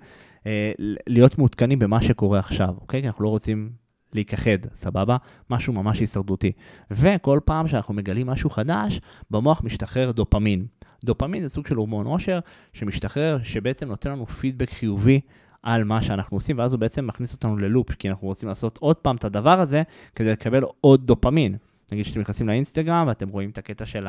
אה, 0.46 0.72
להיות 1.06 1.38
מעודכנים 1.38 1.78
במה 1.78 2.02
שקורה 2.02 2.38
עכשיו, 2.38 2.74
אוקיי? 2.80 3.00
כי 3.00 3.06
אנחנו 3.06 3.24
לא 3.24 3.28
רוצים 3.28 3.70
להיכחד, 4.12 4.58
סבבה? 4.74 5.16
משהו 5.50 5.72
ממש 5.72 6.00
הישרדותי. 6.00 6.52
וכל 6.90 7.40
פעם 7.44 7.68
שאנחנו 7.68 7.94
מגלים 7.94 8.26
משהו 8.26 8.50
חדש, 8.50 9.00
במוח 9.30 9.62
משתחרר 9.64 10.12
דופמין. 10.12 10.66
דופמין 11.04 11.42
זה 11.42 11.48
סוג 11.48 11.66
של 11.66 11.76
הורמון 11.76 12.06
עושר 12.06 12.38
שמשתחרר, 12.72 13.38
שבעצם 13.42 13.88
נותן 13.88 14.10
לנו 14.10 14.26
פידבק 14.26 14.70
חיובי 14.70 15.20
על 15.64 15.84
מה 15.84 16.02
שאנחנו 16.02 16.36
עושים, 16.36 16.58
ואז 16.58 16.72
הוא 16.72 16.80
בעצם 16.80 17.06
מכניס 17.06 17.34
אותנו 17.34 17.56
ללופ, 17.56 17.92
כי 17.92 18.08
אנחנו 18.08 18.28
רוצים 18.28 18.48
לעשות 18.48 18.78
עוד 18.78 18.96
פעם 18.96 19.16
את 19.16 19.24
הדבר 19.24 19.60
הזה 19.60 19.82
כדי 20.14 20.32
לקבל 20.32 20.62
עוד 20.80 21.06
דופמין. 21.06 21.56
נגיד 21.92 22.04
שאתם 22.04 22.20
נכנסים 22.20 22.48
לאינסטגרם 22.48 23.04
ואתם 23.08 23.28
רואים 23.28 23.50
את 23.50 23.58
הקטע 23.58 23.86
של 23.86 24.06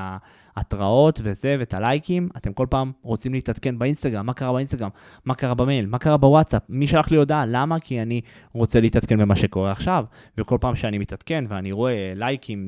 ההתראות 0.55 1.22
וזה 1.24 1.55
ואת 1.60 1.74
הלייקים, 1.74 2.29
אתם 2.38 2.53
כל 2.53 2.67
פעם 2.70 2.91
רוצים 3.01 3.34
להתעדכן 3.34 3.79
באינסטגרם, 3.79 4.25
מה 4.25 4.34
קרה 4.34 4.53
באינסטגרם, 4.53 4.89
מה 5.25 5.36
קרה 5.36 5.53
במייל, 5.53 5.86
מה 5.86 5.98
קרה 5.98 6.17
בוואטסאפ, 6.17 6.62
מי 6.70 6.88
שלח 6.88 7.12
לי 7.12 7.17
הודעה, 7.17 7.46
למה? 7.46 7.79
כי 7.79 8.01
אני 8.01 8.22
רוצה 8.53 8.79
להתעדכן 8.82 9.17
במה 9.17 9.36
שקורה 9.36 9.72
עכשיו, 9.72 10.05
וכל 10.38 10.58
פעם 10.62 10.75
שאני 10.75 10.98
מתעדכן 10.98 11.46
ואני 11.50 11.72
רואה 11.72 12.13
לייקים, 12.15 12.67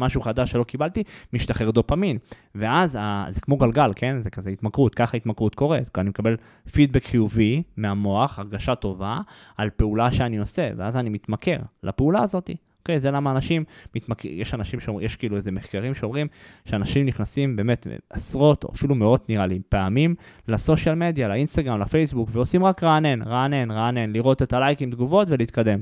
משהו 0.00 0.20
חדש 0.20 0.50
שלא 0.50 0.64
קיבלתי, 0.64 1.02
משתחרר 1.32 1.70
דופמין. 1.70 2.18
ואז 2.54 2.98
זה 3.30 3.40
כמו 3.40 3.56
גלגל, 3.56 3.90
כן? 3.96 4.20
זה 4.20 4.30
כזה 4.30 4.50
התמכרות, 4.50 4.94
ככה 4.94 5.16
התמכרות 5.16 5.54
קורית. 5.54 5.98
אני 5.98 6.08
מקבל 6.08 6.36
פידבק 6.72 7.04
חיובי 7.04 7.62
מהמוח, 7.76 8.38
הרגשה 8.38 8.74
טובה, 8.74 9.20
על 9.56 9.70
פעולה 9.70 10.12
שאני 10.12 10.38
עושה, 10.38 10.70
ואז 10.76 10.96
אני 10.96 11.10
מתמכר 11.10 11.56
לפעולה 11.82 12.22
הזאת. 12.22 12.50
אוקיי? 12.88 13.00
זה 13.00 13.10
למה 13.10 13.30
אנשים, 13.30 13.64
מתמק... 13.94 14.24
יש 14.24 14.54
אנשים 14.54 14.80
שאומרים, 14.80 15.06
יש 15.06 15.16
כאילו 15.16 15.36
איזה 15.36 15.50
מחקרים 15.50 15.94
שאומרים 15.94 16.26
שאנשים 16.64 17.06
נכנסים 17.06 17.56
באמת 17.56 17.86
עשרות 18.10 18.64
או 18.64 18.70
אפילו 18.74 18.94
מאות 18.94 19.30
נראה 19.30 19.46
לי 19.46 19.60
פעמים 19.68 20.14
לסושיאל 20.48 20.94
מדיה, 20.94 21.28
לאינסטגרם, 21.28 21.80
לפייסבוק, 21.80 22.28
ועושים 22.32 22.64
רק 22.64 22.84
רענן, 22.84 23.22
רענן, 23.22 23.70
רענן, 23.70 24.12
לראות 24.12 24.42
את 24.42 24.52
הלייקים, 24.52 24.90
תגובות 24.90 25.30
ולהתקדם. 25.30 25.80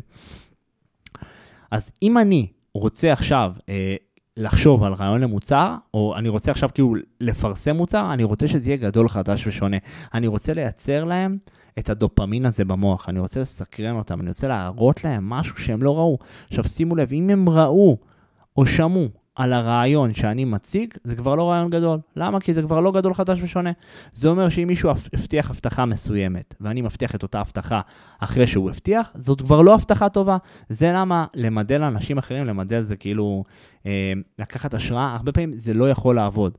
אז 1.70 1.92
אם 2.02 2.18
אני 2.18 2.46
רוצה 2.74 3.12
עכשיו 3.12 3.52
אה, 3.68 3.96
לחשוב 4.36 4.82
על 4.82 4.92
רעיון 4.92 5.20
למוצר, 5.20 5.74
או 5.94 6.14
אני 6.16 6.28
רוצה 6.28 6.50
עכשיו 6.50 6.68
כאילו 6.74 6.94
לפרסם 7.20 7.76
מוצר, 7.76 8.12
אני 8.12 8.24
רוצה 8.24 8.48
שזה 8.48 8.70
יהיה 8.70 8.76
גדול, 8.76 9.08
חדש 9.08 9.46
ושונה. 9.46 9.76
אני 10.14 10.26
רוצה 10.26 10.52
לייצר 10.54 11.04
להם 11.04 11.38
את 11.78 11.90
הדופמין 11.90 12.46
הזה 12.46 12.64
במוח, 12.64 13.08
אני 13.08 13.18
רוצה 13.18 13.40
לסקרן 13.40 13.96
אותם, 13.96 14.20
אני 14.20 14.28
רוצה 14.28 14.48
להראות 14.48 15.04
להם 15.04 15.30
משהו 15.30 15.56
שהם 15.58 15.82
לא 15.82 15.96
ראו. 15.96 16.18
עכשיו 16.48 16.64
שימו 16.64 16.96
לב, 16.96 17.12
אם 17.12 17.30
הם 17.30 17.48
ראו 17.48 17.98
או 18.56 18.66
שמעו 18.66 19.08
על 19.36 19.52
הרעיון 19.52 20.14
שאני 20.14 20.44
מציג, 20.44 20.94
זה 21.04 21.16
כבר 21.16 21.34
לא 21.34 21.50
רעיון 21.50 21.70
גדול. 21.70 21.98
למה? 22.16 22.40
כי 22.40 22.54
זה 22.54 22.62
כבר 22.62 22.80
לא 22.80 22.92
גדול, 22.92 23.14
חדש 23.14 23.38
ושונה. 23.42 23.70
זה 24.12 24.28
אומר 24.28 24.48
שאם 24.48 24.64
מישהו 24.68 24.90
הבטיח 24.90 25.50
הבטחה 25.50 25.84
מסוימת, 25.84 26.54
ואני 26.60 26.80
מבטיח 26.80 27.14
את 27.14 27.22
אותה 27.22 27.40
הבטחה 27.40 27.80
אחרי 28.18 28.46
שהוא 28.46 28.70
הבטיח, 28.70 29.12
זאת 29.14 29.40
כבר 29.40 29.60
לא 29.60 29.74
הבטחה 29.74 30.08
טובה. 30.08 30.36
זה 30.68 30.92
למה 30.94 31.26
למדל 31.34 31.82
אנשים 31.82 32.18
אחרים, 32.18 32.44
למדל 32.44 32.82
זה 32.82 32.96
כאילו 32.96 33.44
אה, 33.86 34.12
לקחת 34.38 34.74
השראה, 34.74 35.12
הרבה 35.12 35.32
פעמים 35.32 35.52
זה 35.56 35.74
לא 35.74 35.90
יכול 35.90 36.16
לעבוד. 36.16 36.58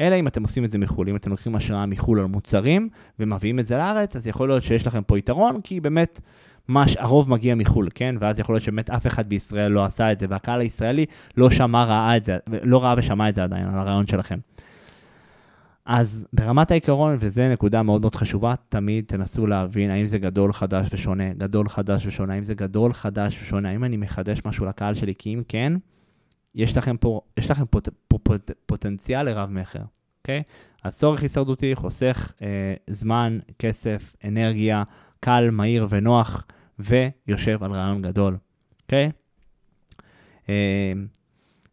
אלא 0.00 0.16
אם 0.16 0.26
אתם 0.26 0.42
עושים 0.42 0.64
את 0.64 0.70
זה 0.70 0.78
מחו"ל, 0.78 1.08
אם 1.08 1.16
אתם 1.16 1.30
לוקחים 1.30 1.56
השראה 1.56 1.86
מחו"ל 1.86 2.20
על 2.20 2.26
מוצרים 2.26 2.88
ומביאים 3.18 3.58
את 3.58 3.64
זה 3.64 3.76
לארץ, 3.76 4.16
אז 4.16 4.26
יכול 4.26 4.48
להיות 4.48 4.62
שיש 4.62 4.86
לכם 4.86 5.02
פה 5.02 5.18
יתרון, 5.18 5.60
כי 5.60 5.80
באמת 5.80 6.20
מה 6.68 6.84
הרוב 6.98 7.30
מגיע 7.30 7.54
מחו"ל, 7.54 7.88
כן? 7.94 8.14
ואז 8.20 8.40
יכול 8.40 8.54
להיות 8.54 8.64
שבאמת 8.64 8.90
אף 8.90 9.06
אחד 9.06 9.26
בישראל 9.26 9.72
לא 9.72 9.84
עשה 9.84 10.12
את 10.12 10.18
זה, 10.18 10.26
והקהל 10.28 10.60
הישראלי 10.60 11.06
לא 11.36 11.50
שמע, 11.50 11.84
ראה 11.84 12.16
את 12.16 12.24
זה, 12.24 12.38
לא 12.62 12.84
ראה 12.84 12.94
ושמע 12.98 13.28
את 13.28 13.34
זה 13.34 13.42
עדיין, 13.42 13.66
על 13.66 13.78
הרעיון 13.78 14.06
שלכם. 14.06 14.38
אז 15.84 16.28
ברמת 16.32 16.70
העיקרון, 16.70 17.16
וזו 17.20 17.42
נקודה 17.52 17.82
מאוד 17.82 18.00
מאוד 18.00 18.14
חשובה, 18.14 18.54
תמיד 18.68 19.04
תנסו 19.04 19.46
להבין 19.46 19.90
האם 19.90 20.06
זה 20.06 20.18
גדול, 20.18 20.52
חדש 20.52 20.94
ושונה, 20.94 21.32
גדול, 21.32 21.68
חדש 21.68 22.06
ושונה, 22.06 22.34
האם 22.34 22.44
זה 22.44 22.54
גדול, 22.54 22.92
חדש 22.92 23.42
ושונה, 23.42 23.70
האם 23.70 23.84
אני 23.84 23.96
מחדש 23.96 24.42
משהו 24.44 24.66
לקהל 24.66 24.94
שלי, 24.94 25.14
כי 25.18 25.34
אם 25.34 25.42
כן, 25.48 25.72
יש 26.54 26.76
לכם 26.76 26.96
פה, 26.96 27.20
יש 27.36 27.50
לכם 27.50 27.64
פוט, 27.64 27.88
פוט, 28.08 28.20
פוט, 28.24 28.50
פוטנציאל 28.66 29.22
לרב-מכר, 29.22 29.82
אוקיי? 30.20 30.42
אז 30.84 30.98
צורך 30.98 31.22
הישרדותי 31.22 31.74
חוסך 31.74 32.32
אה, 32.42 32.74
זמן, 32.86 33.38
כסף, 33.58 34.14
אנרגיה, 34.24 34.82
קל, 35.20 35.48
מהיר 35.52 35.86
ונוח, 35.90 36.46
ויושב 36.78 37.64
על 37.64 37.72
רעיון 37.72 38.02
גדול, 38.02 38.36
אוקיי? 38.82 39.10
אה, 40.48 40.92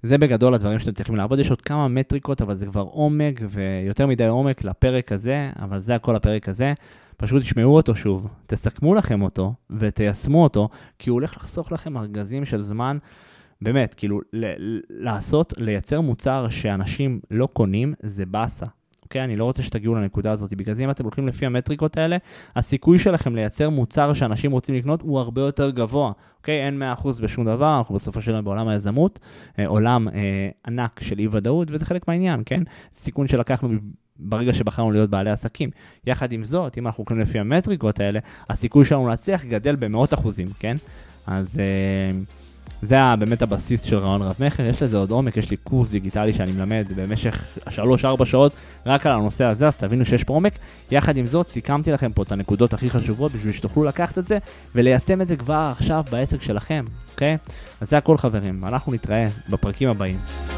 זה 0.03 0.17
בגדול 0.17 0.53
הדברים 0.53 0.79
שאתם 0.79 0.91
צריכים 0.91 1.15
לעבוד. 1.15 1.39
יש 1.39 1.49
עוד 1.49 1.61
כמה 1.61 1.87
מטריקות, 1.87 2.41
אבל 2.41 2.55
זה 2.55 2.65
כבר 2.65 2.81
עומק, 2.81 3.41
ויותר 3.49 4.07
מדי 4.07 4.27
עומק 4.27 4.63
לפרק 4.63 5.11
הזה, 5.11 5.49
אבל 5.59 5.79
זה 5.79 5.95
הכל 5.95 6.15
הפרק 6.15 6.49
הזה. 6.49 6.73
פשוט 7.17 7.41
תשמעו 7.41 7.75
אותו 7.75 7.95
שוב, 7.95 8.27
תסכמו 8.45 8.95
לכם 8.95 9.21
אותו 9.21 9.53
ותיישמו 9.69 10.43
אותו, 10.43 10.69
כי 10.99 11.09
הוא 11.09 11.15
הולך 11.15 11.37
לחסוך 11.37 11.71
לכם 11.71 11.97
ארגזים 11.97 12.45
של 12.45 12.61
זמן. 12.61 12.97
באמת, 13.61 13.93
כאילו, 13.93 14.19
ל- 14.33 14.79
לעשות, 14.89 15.53
לייצר 15.57 16.01
מוצר 16.01 16.49
שאנשים 16.49 17.19
לא 17.31 17.47
קונים, 17.53 17.93
זה 18.01 18.25
באסה. 18.25 18.65
אוקיי? 19.07 19.23
אני 19.23 19.35
לא 19.35 19.43
רוצה 19.43 19.63
שתגיעו 19.63 19.95
לנקודה 19.95 20.31
הזאת. 20.31 20.53
בגלל 20.53 20.75
זה 20.75 20.83
אם 20.83 20.91
אתם 20.91 21.03
הולכים 21.03 21.27
לפי 21.27 21.45
המטריקות 21.45 21.97
האלה, 21.97 22.17
הסיכוי 22.55 22.99
שלכם 22.99 23.35
לייצר 23.35 23.69
מוצר 23.69 24.13
שאנשים 24.13 24.51
רוצים 24.51 24.75
לקנות 24.75 25.01
הוא 25.01 25.19
הרבה 25.19 25.41
יותר 25.41 25.69
גבוה. 25.69 26.11
אוקיי? 26.37 26.65
אין 26.65 26.81
100% 27.03 27.21
בשום 27.21 27.45
דבר, 27.45 27.77
אנחנו 27.77 27.95
בסופו 27.95 28.21
של 28.21 28.31
דבר 28.31 28.41
בעולם 28.41 28.67
היזמות, 28.67 29.19
אה, 29.59 29.67
עולם 29.67 30.07
אה, 30.07 30.49
ענק 30.67 30.99
של 31.03 31.19
אי-ודאות, 31.19 31.67
וזה 31.71 31.85
חלק 31.85 32.07
מהעניין, 32.07 32.41
כן? 32.45 32.63
סיכון 32.93 33.27
שלקחנו 33.27 33.69
ברגע 34.19 34.53
שבחרנו 34.53 34.91
להיות 34.91 35.09
בעלי 35.09 35.29
עסקים. 35.29 35.69
יחד 36.07 36.31
עם 36.31 36.43
זאת, 36.43 36.77
אם 36.77 36.87
אנחנו 36.87 37.01
הולכים 37.01 37.19
לפי 37.19 37.39
המטריקות 37.39 37.99
האלה, 37.99 38.19
הסיכוי 38.49 38.85
שלנו 38.85 39.07
להצליח 39.07 39.45
גדל 39.45 39.75
במאות 39.75 40.13
אחוזים, 40.13 40.47
כן? 40.59 40.75
אז... 41.27 41.59
אה, 41.59 42.11
זה 42.81 42.95
באמת 43.19 43.41
הבסיס 43.41 43.81
של 43.81 43.97
רעיון 43.97 44.21
רב-מכר, 44.21 44.63
יש 44.63 44.83
לזה 44.83 44.97
עוד 44.97 45.11
עומק, 45.11 45.37
יש 45.37 45.51
לי 45.51 45.57
קורס 45.57 45.91
דיגיטלי 45.91 46.33
שאני 46.33 46.51
מלמד 46.51 46.87
במשך 46.95 47.43
3-4 47.67 48.25
שעות 48.25 48.51
רק 48.85 49.05
על 49.05 49.11
הנושא 49.11 49.45
הזה, 49.45 49.67
אז 49.67 49.77
תבינו 49.77 50.05
שיש 50.05 50.23
פה 50.23 50.33
עומק. 50.33 50.53
יחד 50.91 51.17
עם 51.17 51.27
זאת, 51.27 51.47
סיכמתי 51.47 51.91
לכם 51.91 52.11
פה 52.11 52.23
את 52.23 52.31
הנקודות 52.31 52.73
הכי 52.73 52.89
חשובות 52.89 53.31
בשביל 53.31 53.53
שתוכלו 53.53 53.83
לקחת 53.83 54.17
את 54.17 54.25
זה 54.25 54.37
וליישם 54.75 55.21
את 55.21 55.27
זה 55.27 55.35
כבר 55.35 55.69
עכשיו 55.71 56.03
בעסק 56.11 56.41
שלכם, 56.41 56.85
אוקיי? 57.11 57.37
אז 57.81 57.89
זה 57.89 57.97
הכל 57.97 58.17
חברים, 58.17 58.65
אנחנו 58.65 58.93
נתראה 58.93 59.25
בפרקים 59.49 59.89
הבאים. 59.89 60.56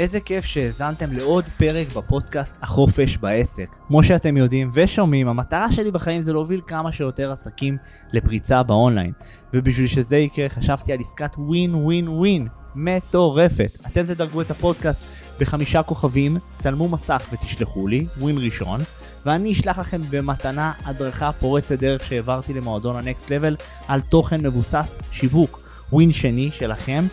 איזה 0.00 0.20
כיף 0.20 0.44
שהאזנתם 0.44 1.12
לעוד 1.12 1.44
פרק 1.44 1.86
בפודקאסט 1.96 2.56
החופש 2.62 3.16
בעסק. 3.16 3.68
כמו 3.88 4.02
שאתם 4.02 4.36
יודעים 4.36 4.70
ושומעים, 4.74 5.28
המטרה 5.28 5.72
שלי 5.72 5.90
בחיים 5.90 6.22
זה 6.22 6.32
להוביל 6.32 6.60
כמה 6.66 6.92
שיותר 6.92 7.32
עסקים 7.32 7.76
לפריצה 8.12 8.62
באונליין. 8.62 9.12
ובשביל 9.54 9.86
שזה 9.86 10.16
יקרה 10.16 10.48
חשבתי 10.48 10.92
על 10.92 10.98
עסקת 11.00 11.36
ווין 11.38 11.74
ווין 11.74 12.08
ווין 12.08 12.48
מטורפת. 12.74 13.76
אתם 13.86 14.06
תדרגו 14.06 14.40
את 14.40 14.50
הפודקאסט 14.50 15.06
בחמישה 15.40 15.82
כוכבים, 15.82 16.36
צלמו 16.54 16.88
מסך 16.88 17.28
ותשלחו 17.32 17.88
לי, 17.88 18.06
ווין 18.18 18.38
ראשון, 18.38 18.80
ואני 19.26 19.52
אשלח 19.52 19.78
לכם 19.78 20.00
במתנה 20.10 20.72
הדרכה 20.84 21.32
פורצת 21.32 21.78
דרך 21.78 22.04
שהעברתי 22.04 22.54
למועדון 22.54 22.96
הנקסט 22.96 23.30
לבל 23.30 23.56
על 23.88 24.00
תוכן 24.00 24.46
מבוסס 24.46 24.98
שיווק. 25.12 25.60
ווין 25.92 26.12
שני 26.12 26.50
שלכם 26.52 27.06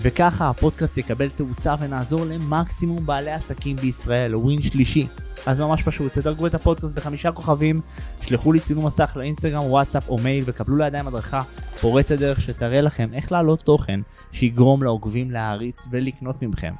וככה 0.00 0.48
הפודקאסט 0.48 0.98
יקבל 0.98 1.28
תאוצה 1.28 1.74
ונעזור 1.78 2.24
למקסימום 2.24 3.06
בעלי 3.06 3.30
עסקים 3.30 3.76
בישראל, 3.76 4.36
ווין 4.36 4.62
שלישי. 4.62 5.06
אז 5.46 5.60
ממש 5.60 5.82
פשוט, 5.82 6.12
תדרגו 6.12 6.46
את 6.46 6.54
הפודקאסט 6.54 6.94
בחמישה 6.94 7.32
כוכבים, 7.32 7.80
שלחו 8.22 8.52
לי 8.52 8.60
צילום 8.60 8.86
מסך 8.86 9.12
לאינסטגרם, 9.16 9.64
וואטסאפ 9.64 10.08
או 10.08 10.18
מייל 10.18 10.44
וקבלו 10.46 10.76
לידיים 10.76 11.08
הדרכה 11.08 11.42
פורצת 11.80 12.18
דרך 12.18 12.40
שתראה 12.40 12.80
לכם 12.80 13.08
איך 13.12 13.32
להעלות 13.32 13.60
תוכן 13.60 14.00
שיגרום 14.32 14.82
לעוקבים 14.82 15.30
להעריץ 15.30 15.88
ולקנות 15.90 16.42
ממכם. 16.42 16.72